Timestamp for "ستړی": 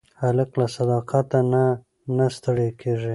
2.37-2.69